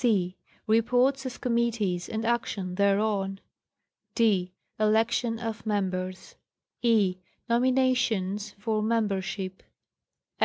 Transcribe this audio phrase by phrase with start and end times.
[0.00, 0.36] c.
[0.68, 3.40] Reports of committees and action thereon.
[4.14, 4.54] d.
[4.78, 6.36] Election of members.
[7.48, 9.60] Nominations for membership.